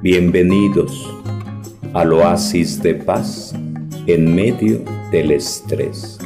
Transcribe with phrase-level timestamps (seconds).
[0.00, 1.12] Bienvenidos
[1.92, 3.52] al oasis de paz
[4.06, 6.20] en medio del estrés.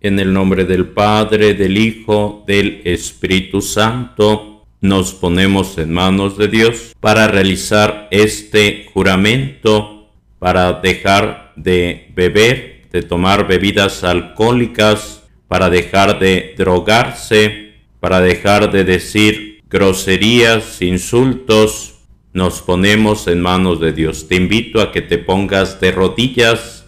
[0.00, 6.48] En el nombre del Padre, del Hijo, del Espíritu Santo, nos ponemos en manos de
[6.48, 10.08] Dios para realizar este juramento,
[10.38, 18.84] para dejar de beber, de tomar bebidas alcohólicas, para dejar de drogarse, para dejar de
[18.84, 21.91] decir groserías, insultos,
[22.32, 24.26] nos ponemos en manos de Dios.
[24.28, 26.86] Te invito a que te pongas de rodillas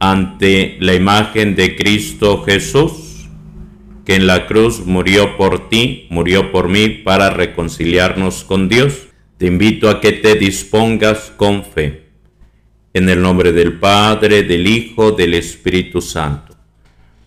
[0.00, 3.28] ante la imagen de Cristo Jesús,
[4.04, 9.06] que en la cruz murió por ti, murió por mí para reconciliarnos con Dios.
[9.38, 12.08] Te invito a que te dispongas con fe.
[12.92, 16.54] En el nombre del Padre, del Hijo, del Espíritu Santo.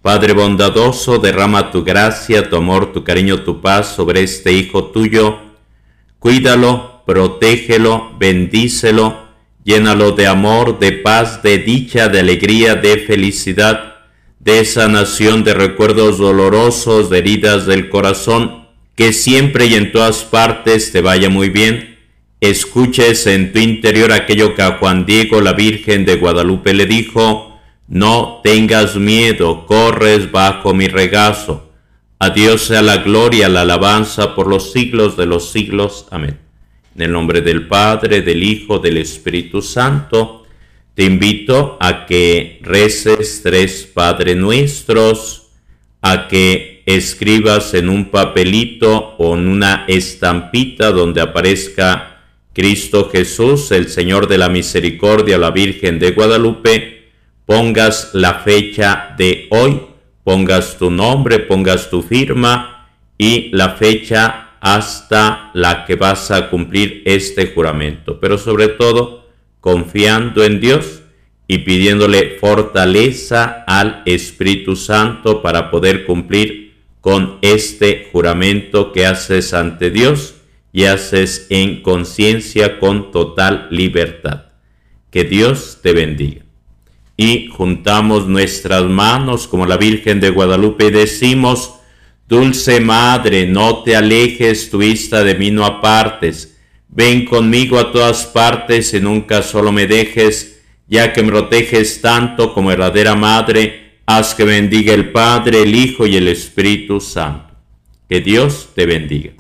[0.02, 5.40] Padre bondadoso, derrama tu gracia, tu amor, tu cariño, tu paz sobre este Hijo tuyo.
[6.20, 9.28] Cuídalo protégelo, bendícelo,
[9.64, 13.96] llénalo de amor, de paz, de dicha, de alegría, de felicidad,
[14.40, 20.92] de sanación, de recuerdos dolorosos, de heridas del corazón, que siempre y en todas partes
[20.92, 21.98] te vaya muy bien.
[22.42, 27.58] Escuches en tu interior aquello que a Juan Diego, la Virgen de Guadalupe, le dijo,
[27.88, 31.72] no tengas miedo, corres bajo mi regazo.
[32.20, 36.06] A Dios sea la gloria, la alabanza por los siglos de los siglos.
[36.12, 36.47] Amén.
[36.98, 40.48] En el nombre del Padre, del Hijo, del Espíritu Santo,
[40.96, 45.50] te invito a que reces tres Padre Nuestros,
[46.02, 53.90] a que escribas en un papelito o en una estampita donde aparezca Cristo Jesús, el
[53.90, 57.12] Señor de la Misericordia, la Virgen de Guadalupe,
[57.46, 59.82] pongas la fecha de hoy,
[60.24, 62.90] pongas tu nombre, pongas tu firma
[63.20, 69.28] y la fecha hasta la que vas a cumplir este juramento, pero sobre todo
[69.60, 71.02] confiando en Dios
[71.48, 79.90] y pidiéndole fortaleza al Espíritu Santo para poder cumplir con este juramento que haces ante
[79.92, 80.36] Dios
[80.74, 84.48] y haces en conciencia con total libertad.
[85.10, 86.44] Que Dios te bendiga.
[87.16, 91.77] Y juntamos nuestras manos como la Virgen de Guadalupe y decimos,
[92.28, 96.58] Dulce Madre, no te alejes tu vista de mí, no apartes.
[96.90, 102.54] Ven conmigo a todas partes y nunca solo me dejes, ya que me proteges tanto
[102.54, 107.56] como verdadera Madre, haz que bendiga el Padre, el Hijo y el Espíritu Santo.
[108.10, 109.32] Que Dios te bendiga.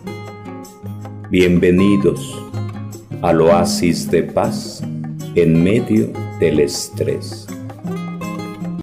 [1.29, 2.41] Bienvenidos
[3.21, 4.81] al oasis de paz
[5.35, 7.47] en medio del estrés.